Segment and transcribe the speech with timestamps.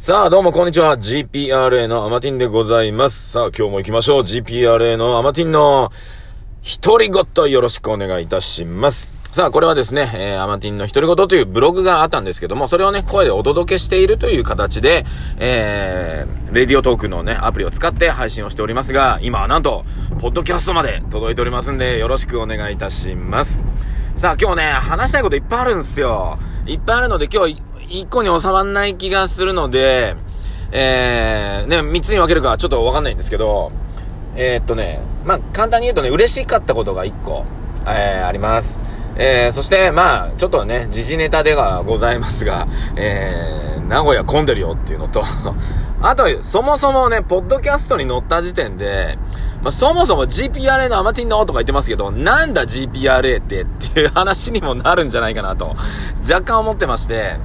[0.00, 0.96] さあ、どうもこんにちは。
[0.96, 3.30] GPRA のアマティンでございます。
[3.30, 4.22] さあ、今日も行きましょう。
[4.22, 5.90] GPRA のアマティンの
[6.80, 9.10] 独り言よろしくお願いいたします。
[9.32, 15.04] さあ、これはですね、えー、アマティンの独り言というブログがあったんですけども、それをね、声でお届けしているという形で、
[15.38, 19.84] えー、レディオトークのね、アプリを使って配信をしておりますが、今はなんと、
[20.20, 23.60] ポッドキャストまで届いておりますんで、よろしくお願いいたします。
[24.14, 26.38] さあ、今日ね、話したいこといっぱいあるんですよ。
[26.66, 30.16] いっぱいあるので、今日、一個に収まんない気がするので、
[30.70, 33.72] えー、ね、三つに分けるかちょっとわかんないんですけど、
[34.36, 37.44] えー、っとね、まあ、簡単に言うとね、嬉しかったことが一個、
[37.86, 38.78] えー、あります。
[39.16, 45.24] えー、そして、まあ、ちょっとね、時事ネタではございますが、えー、名古屋混んでるよっていうのと、
[46.00, 49.18] あと、そもそもね、ポッドキャストに乗った時点で、
[49.62, 55.74] まあ、そもそも GPRA のアマティンのとか言ってますけど、なんだ GPRA ってっていう話にもなるんじゃないかなと、
[56.22, 57.38] 若干思ってまして、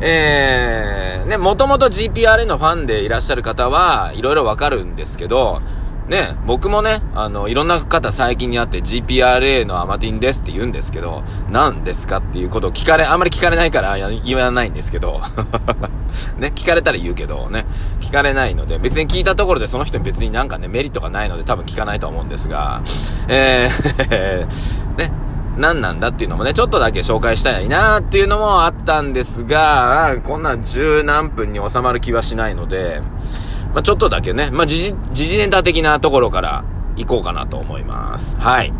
[0.00, 5.60] えー、ね、もともと GPRA のファンでいらっしゃる方は、いろいろわかるんですけど、
[6.08, 15.20] ね、僕もね、あの、いろんな方最近に会って GPRA のアマティンですって言うんですけど、何ですかっていうことを聞かれ、あんまり聞かれないから言わないんですけど、
[16.38, 17.66] ね、聞かれたら言うけど、ね、
[18.00, 22.80] 聞かれないので、別に聞いたところでその人に別になんかね、メリットがないので多分聞かないと思うんですが、
[23.28, 24.87] えー、
[25.58, 33.02] 何なんだっていうのもね、ちょっとだけ紹介したいなっていうのもあったんですが、こんなん十何分に収まる気はしないので、
[33.74, 36.64] まあ、ちょっとだけね、まあ、時事、時事ネタ的なところから
[36.96, 38.36] 行こうかなと思います。
[38.36, 38.72] はい。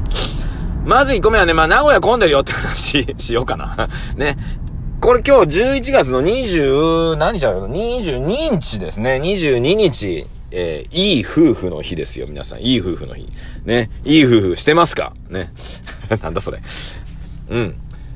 [0.85, 3.89] まず1個目はね、まあ、名古屋混んでるよって話 しようかな。
[4.17, 4.37] ね。
[5.01, 9.21] これ今日11月の20、何日だろう ?22 日ですね。
[9.23, 10.27] 22日。
[10.51, 12.61] えー、いい夫婦の日ですよ、皆さん。
[12.61, 13.29] いい夫婦の日。
[13.65, 13.91] ね。
[14.05, 15.13] いい夫婦してますか？
[15.29, 15.53] ね。
[16.23, 16.61] なんだそれ。
[17.51, 17.75] うん。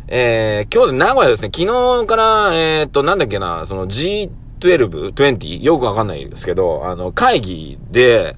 [0.08, 5.62] えー、今日で名古屋ですね、昨日から、えー、っと、なんだっけな、その G12、20?
[5.62, 8.36] よくわかんないですけど、あの、会議で、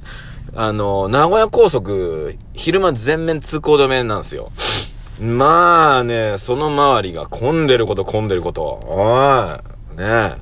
[0.54, 4.52] あの、名古屋高速、昼間全面通行止めなんですよ。
[5.20, 8.62] まあね、その周りが混んでること混んでること。
[8.86, 9.58] お
[9.96, 9.98] い。
[10.00, 10.32] ね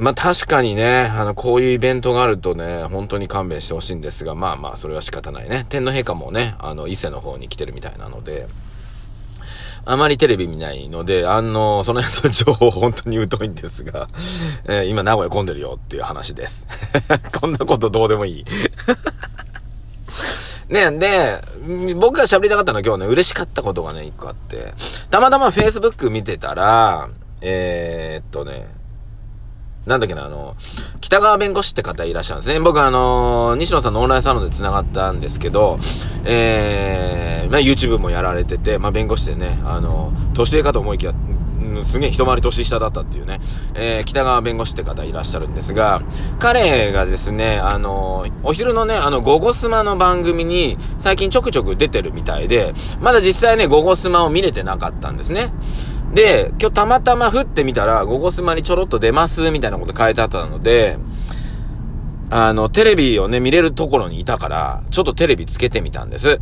[0.00, 5.66] まあ確かにね、あの、こういうイベントがあるとね、本当に勘弁してほしいんですが、まあまあ、それは仕方ないね。
[5.68, 8.48] 天皇陛下もね、あの、伊勢の方に来てるみたいなので、
[9.84, 14.08] あまりテレビ見ないので、あの、その辺の情報本当に疎いんですが、
[14.64, 16.66] えー、今名古屋混んでるよっていう話です。
[17.38, 18.44] こんなことどうでもいい。
[20.72, 21.42] ねで、
[21.94, 24.72] 僕が喋りたかったのは今日ね、嬉しかったことがね、一個あって、
[25.10, 27.10] たまたま Facebook 見てたら、
[27.42, 28.79] えー、っとね、
[29.86, 30.56] なんだっけな、あの、
[31.00, 32.60] 北川弁護士って方いらっしゃるんですね。
[32.60, 35.78] 僕あの、西野さんのオンラインサロンで繋がったんですけど、
[36.24, 41.14] えー、まあ YouTube もやられてて、まあ弁護士でね、あの、年上かと思いきや、
[41.84, 43.40] すげえ一回り年下だったっていうね、
[43.74, 46.02] えー、北川弁護士って方いらっしゃるんですが、
[46.38, 55.52] 彼がですね、あの、お昼のね、あの、ゴゴスマの番組に最近ちょくちょく出てるみたいで、まだ実際ね、ゴゴスマを見れてなかったんですね。
[56.12, 60.98] で、今日たまたま降ってみたら、ゴゴスマにちょろっと出ます、みたいなこと書いてあったので、
[62.30, 66.40] あの、テレビをね、見れるところにいたから、ちょっとテレビつけてみたんです。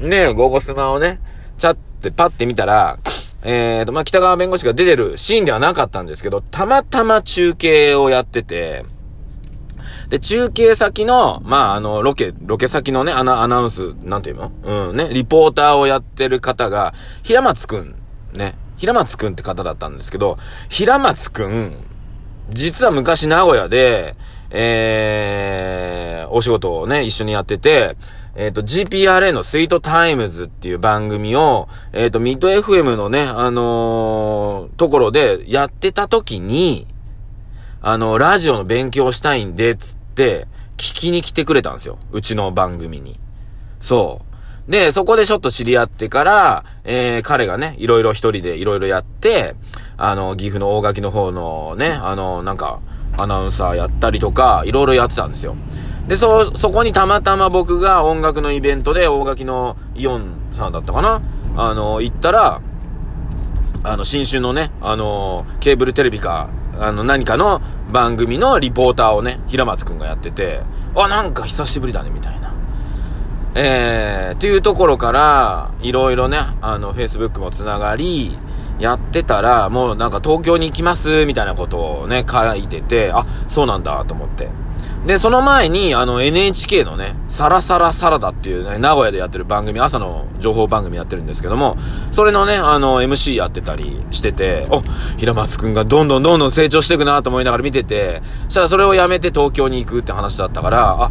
[0.00, 1.20] ねゴゴスマをね、
[1.58, 2.98] チャってパッて見たら、
[3.42, 8.84] えーと、まあ、北川弁護士が出てるシーンではなかったんですけど、たまたま中継をやってて、
[10.08, 14.52] で、中継先の、まあ、あの、ロケ、ロケ先のね、アナ、アナウンス、なんていうの？
[14.90, 17.96] うん、ね、リポーターをやってる方が、平松くん、
[18.34, 20.38] ね、平松くんって方だったんですけど、
[20.68, 21.84] 平松くん、
[22.50, 24.16] 実は昔名古屋で、
[24.50, 27.96] えー、お仕事をね、一緒にやってて、
[28.34, 36.86] えっ、ー、と、GPRA のスイートタイムズっていう番組を、えっ、ー、と、 MID-FM のね、あのー、ところでやってた時に、
[37.82, 40.46] あの、ラジオの勉強したいんで、つって、
[40.76, 41.98] 聞きに来てくれたんですよ。
[42.10, 43.20] うちの番組に。
[43.80, 44.31] そう。
[44.68, 49.56] で、そこでちょっと知り合ってから、えー、彼がね、いろいろ一人でいろいろやって、
[49.96, 52.80] あの、岐阜の大垣の方のね、あの、なんか、
[53.18, 55.56] アナウンサーやったりとか、いろいろやってたんですよ。
[56.08, 61.20] で、そ、そこにたまたま僕が音楽のイベントで、大垣のイオンさんだったかな？
[61.56, 62.60] あの、行ったら、
[63.84, 66.48] あの、新春のね、あの、ケーブルテレビか、
[66.78, 67.60] あの、何かの
[67.90, 70.62] 番組のリポーターをね、平松くんがやってて、
[70.96, 72.51] あ、なんか久しぶりだね、みたいな。
[73.54, 78.38] えー、っていうところから、いろいろね、あの、Facebook もつながり、
[78.78, 84.48] やってたら、もうなんか東京に行きます、みたいなことをね、書いてて、あ、そうなんだ、と思って。
[85.06, 91.76] で、その前に、あの NHK のね、サラサラサラダっていうね、名古屋でやってる番組、朝の情報番組やってるんですけども、
[92.12, 94.82] それのね、あの MC やってたりしてて、お、
[95.16, 101.10] 平松くんがどんどんどんどん成長していくなと思いながら見てて、したらそれをやめて東京に行くって話だったから、あ、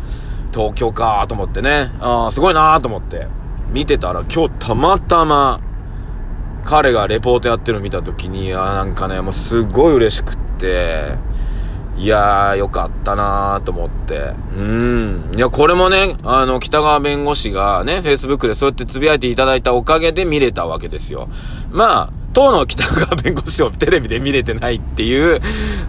[0.54, 3.28] 東京かと思ってね、ああすごいなと思って、
[3.72, 5.60] 見てたら今日たまたま、
[6.64, 11.16] 彼がレポートやってるの見た時に、あなんかね、もうすごい嬉しくって、
[11.98, 14.34] いやー、よかったなーと思って。
[14.58, 15.34] うん。
[15.36, 21.30] いや、これもね、あの、北川弁護士がね、Facebook でそうやって呟いていただいたおかげで見れたわけですよ。
[21.70, 25.42] まあ、当の北川弁護士をテレビで見れてないっていう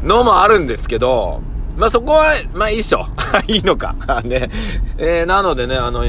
[0.02, 1.40] のもあるんですけど、
[1.76, 3.06] まあそこは、まあいいっしょ。
[3.48, 3.94] いいのか。
[4.24, 4.50] ね。
[4.98, 6.04] えー、なのでね、あの、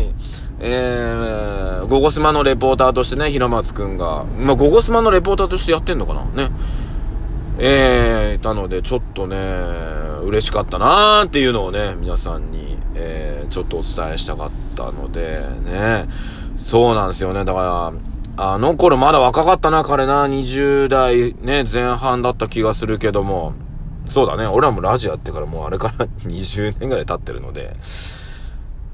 [0.59, 6.25] えー、ゴゴスマのレポーターとしてね、平松くんが、まあ、ゴゴスマのレポーターとしてやってんのかな？
[6.47, 6.51] ね。
[7.59, 9.37] えー、たので、ちょっとね、
[10.23, 16.07] 嬉しかったなーっていうのをね、皆さんに、えー、ちょっとお伝えしたかったので、ね。
[16.57, 17.45] そうなんですよね。
[17.45, 17.93] だか
[18.37, 20.25] ら、あの頃まだ若かったな、彼な。
[20.25, 23.53] 20代ね、前半だった気がするけども。
[24.09, 24.45] そうだね。
[24.47, 27.75] 俺らもラジオやってからもうあれから 20年ぐらい経ってるので。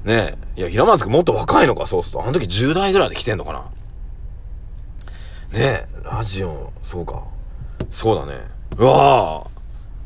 [0.04, 0.60] ねえ。
[0.60, 2.22] いや、平松くんもっと若いのか、そうすると。
[2.22, 3.58] あの時10代ぐらいで来てんのかな。
[3.58, 3.66] ね
[5.52, 7.22] え、ラジオ、そうか。
[7.90, 8.40] そうだね。
[8.78, 9.50] うわあ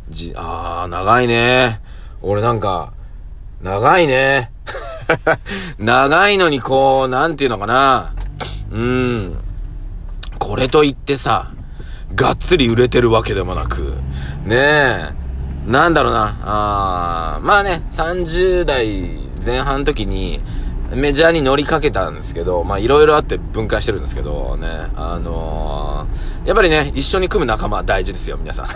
[0.08, 1.80] じ、あー、長いね。
[2.22, 2.92] 俺なんか、
[3.62, 4.50] 長いね。
[5.78, 8.14] 長いのにこう、なんていうのかな。
[8.70, 9.36] うーん。
[10.38, 11.52] これといってさ、
[12.14, 13.94] がっつり売れてるわけでもなく、
[14.44, 15.24] ねえ。
[15.66, 16.38] なんだろうな。
[16.42, 19.08] あーまあね、30代
[19.44, 20.42] 前半の時に、
[20.94, 28.66] メジャーに乗りかけたんですけど、まあいろいろあって分解してるんですけどね、あのー、やっぱりね、一緒に組む仲間大事ですよ、皆さん。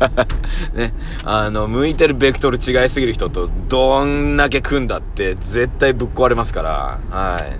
[0.76, 0.94] ね、
[1.24, 7.58] あの、向いてるベクトル違いすぎる人とどんだけ組んだって絶対ぶっ壊れますから、はい。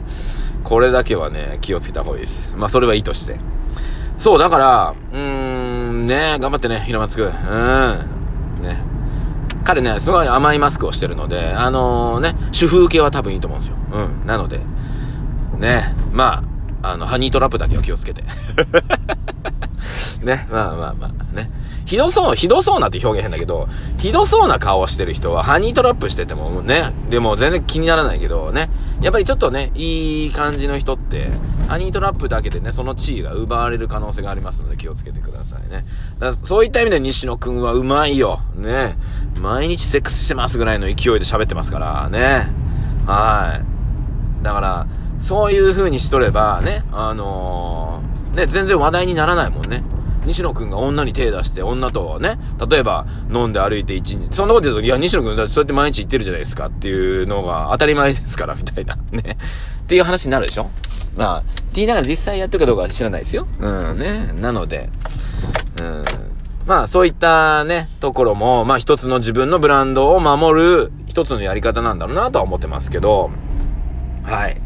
[0.65, 2.55] これだけはね、気をつけた方がいいです。
[2.57, 3.39] まあそれはいいとして。
[4.17, 5.62] そう、だから、うーん、
[6.07, 7.27] ね、頑張ってね、ひろまつくん。
[7.27, 7.33] うん。
[8.63, 8.77] ね、
[9.65, 13.77] 彼ね、すごい甘いマスクをしてるので、あのー、ね、主婦受けは多分いいと思うんですよ。
[13.93, 14.27] うん。
[14.27, 14.61] なので、
[15.59, 16.43] ね、ま
[16.83, 18.23] あ、あの、ハニートラップだけは気をつけて。
[20.23, 21.51] ね、まあまあまあ、ね。
[21.85, 23.69] ひどそう、ひどそうなって表現変だけど、
[23.99, 28.71] ひどそうな顔をしてる人は、ハニートラップしててもね、でも全然気にならないけどね、
[29.03, 31.29] やっぱりちょっとね、いい感じの人って、
[31.69, 35.85] ハニートラップだけでね、その地位が奪われる可能性がありますので気をつけてくださいね。
[36.21, 38.41] だそういった意味で西野くんはうまいよ。
[38.55, 38.97] ね。
[39.41, 42.47] 毎日セックスしてますぐらいの勢いで喋ってますからね。
[43.05, 43.61] は
[44.41, 44.45] い。
[44.45, 44.87] だから、
[45.19, 49.83] そういう風にしとればね、あのー、ね、全然話題にならないもんね。
[50.25, 52.39] 西野くんが女に手出して、女とね、
[52.69, 58.97] 例えば飲んで歩いて一日、そんなこと言うと、いや、西野くんだってそうやって毎日行ってるじゃないですかっていうのが当たり前ですから、みたいな。
[59.13, 59.37] ね。
[59.81, 60.71] っていう話になるでしょ？
[61.17, 63.47] まあ、って言いながら実際やってるかどうかは知らないですよ。
[63.59, 64.33] うん、ね。
[64.41, 64.89] なので、
[65.81, 66.05] うん。
[66.67, 73.31] まあ、そういったね、ところも、まあ一つの自分のブランドを守る一つのやり方なんだろうなとは思ってますけど、
[74.23, 74.57] はい。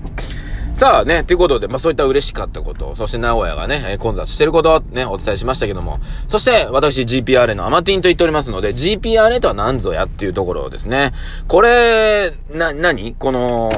[0.76, 11.12] さあね、ということで、まあそういった嬉しかったこと、そして名古屋がね、え混雑してること、ね、お伝えしましたけども、そして私 GPRA のアマティンと言っておりますので、GPRA とは何ぞやっていうところをですね、
[11.49, 13.73] これ、な、なにこの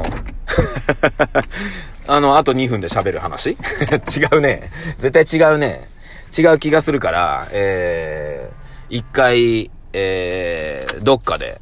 [2.09, 3.51] あの、あと2分で喋る話？
[3.55, 3.55] 違
[4.37, 4.69] うね。
[4.99, 5.89] 絶対違うね。
[6.37, 11.61] 違う気がするから、えー、一回、えー、どっかで、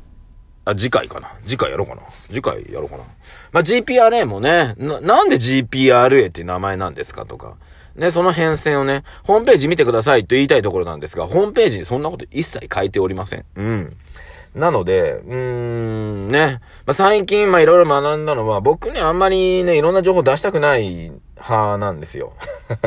[0.66, 1.32] あ、次回かな。
[1.46, 2.02] 次回やろうかな。
[2.11, 3.04] 次回やろうかな。
[3.52, 7.56] まあ、GPRA もね、な、なんで GPRA って名前なんですかとか。
[7.94, 13.44] ね、その変遷をね、ホームページ見てくださいと言いたいところなんですが、ホームページにそんなこと一切書いておりません。
[13.54, 13.96] うん。
[14.56, 16.61] なので、うーん、ね。
[16.85, 21.12] まあ、最近、ま、いろいろ学んだのは、僕ね、あんまりね、いろんな情報出したくない
[21.49, 22.33] 派なんですよ。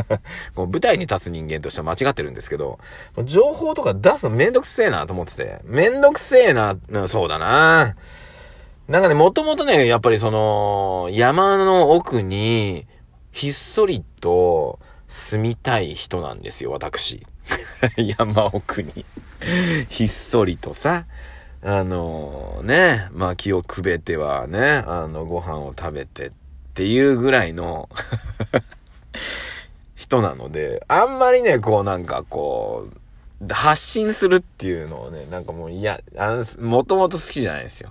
[0.54, 2.78] こう舞台に立つ人間としては間違ってるんですけど、
[3.24, 5.60] 情報とか出すのめんどくせえなと思ってて。
[5.64, 6.76] めんどくせえな、
[7.06, 7.96] そうだな
[8.88, 12.86] なんかね、もともとね、やっぱりその、山の奥に、
[13.32, 17.24] ひっそりと住みたい人なんですよ、私。
[17.96, 19.04] 山奥に
[19.88, 21.06] ひっそりとさ、
[21.62, 26.32] あのね、まあ気をくべてはね、あの、ご飯を食べて
[26.80, 27.90] っていうぐらいの
[29.94, 37.90] 人なので、あんまりね、こうなんかこう、発信するっていうのをね、なんかもういや、あの、もともと好きじゃないですよ。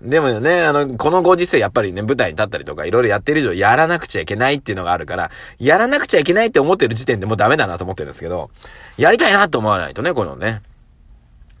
[0.00, 8.50] でもね、あの、このご時世やっぱりね、舞台に立ったりとかいろいろやってる以上やらなくちゃいけないっていうのがあるから、やらなくちゃいけないって思ってる時点でもうダメだなと思ってるんですけど、
[8.98, 10.62] やりたいなと思わないとね、このね。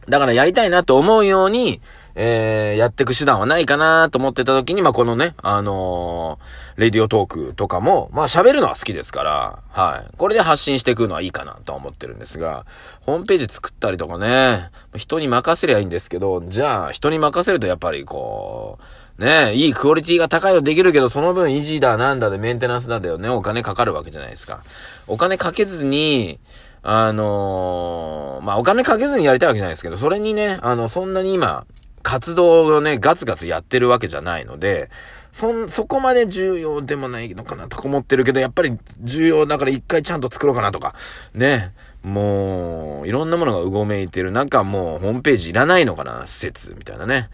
[0.08, 1.80] だからやりたいなと思うように、
[2.20, 10.16] えー、やっていく手段はないかなと思ってた時に、まあ、このね、あのー、レディオトークとかも、まあ、喋るのは好きですから、はい。
[10.16, 12.66] これで発信していくのはいいかなと思ってるんですが、
[13.02, 18.80] ホームページ作ったりとかね、人に任せりゃいいんですけど、じゃあ、人に任せるとやっぱりこ
[19.18, 24.64] う、ねいいクオリティが高いのできるけど、その分維持だなんだでメンテナンスだだよね、お金かかるわけじゃないですか。
[25.06, 26.40] お金かけずに、
[26.82, 31.64] あのー、まあ、お金かけずにやりたいわけじゃないですけど、それにね、あの、そんなに今、
[32.02, 34.90] 活動をね、ガツガツやってるわけじゃないので、
[35.32, 40.94] そ、そこまで重要でもないのかなとか思ってるけど、やっぱり重要だから一回ちゃんと作ろうかなとか、
[41.34, 41.72] ね。
[42.02, 44.30] もう、いろんなものがうごめいてる。
[44.30, 47.28] なんかもう、ホームページいらないのかな説、みたいなね。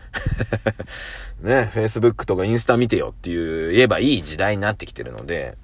[1.43, 5.57] ね、Facebook とかインスタ見てよっていう、言えばいい時代になってきてるので、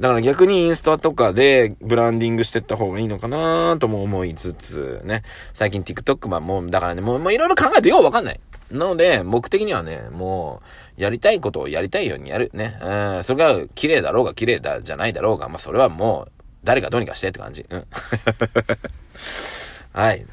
[0.00, 5.22] だから逆にインスタとかでブランディングしてった方がいいのかなとも思いつつ、ね。
[5.52, 8.40] 最近 TikTok はもう、だからね、もう、もういろいろ考えてようわかんない。
[8.72, 10.62] なので、僕的にはね、も
[10.98, 12.50] う、やりたいことをやりたいようにやる。
[12.54, 12.78] ね。
[12.82, 16.32] うん、それが綺麗だろうが綺麗だじゃないだろうが、まあそれはもう、
[16.64, 17.64] 誰かどうにかしてって感じ。
[17.68, 17.86] うん。
[19.92, 20.26] はい。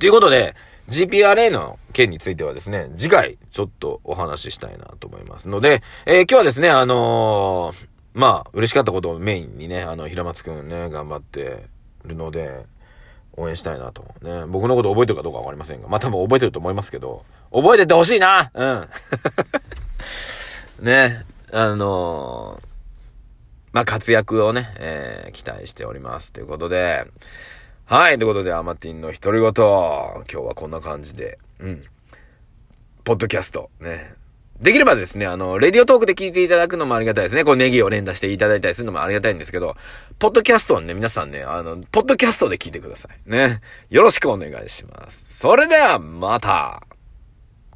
[0.00, 0.56] ということで、
[0.88, 11.64] GPRA の件についてはですね、次回ちょっとお話ししたいなと思いますので、えー、今日はですね、あのーまあ、嬉しかったことをメインにね、あの、平松くんね、頑張って
[12.04, 12.64] るので、
[13.36, 14.02] 応援したいなと。
[14.20, 14.44] ね。
[14.46, 15.88] 僕のこと覚えてるかどうかわかりませんが。
[15.88, 18.88] まあ多分覚えてると思いますけど、覚えててほしいなうん。
[20.84, 21.24] ね。
[21.52, 22.66] あのー、
[23.72, 26.32] まあ活躍をね、えー、期待しております。
[26.32, 27.06] ということで、
[27.86, 28.18] はい。
[28.18, 29.52] ということで、アマティンの独り言。
[29.52, 31.84] 今日はこんな感じで、うん。
[33.04, 34.14] ポッドキャスト、ね。
[34.62, 37.42] できればですね、あの、レディオトークで聞いていただくのもありがたいですね。
[37.42, 39.76] こうネギを連打していただいたりするのもありがたいんですけど、
[40.20, 43.30] ポッドキャストはね、皆さんね、あの、ポッドキャストで聞いてください。
[43.30, 43.60] ね。
[43.90, 45.24] よろしくお願いします。
[45.26, 46.84] それでは、また